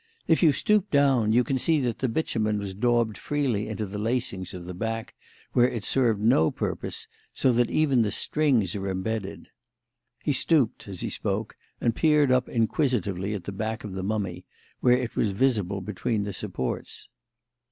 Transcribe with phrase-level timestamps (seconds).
[0.27, 3.99] If you stoop down, you can see that the bitumen was daubed freely into the
[3.99, 5.13] lacings of the back,
[5.53, 9.49] where it served no purpose, so that even the strings are embedded."
[10.23, 14.43] He stooped, as he spoke, and peered up inquisitively at the back of the mummy,
[14.79, 17.07] where it was visible between the supports.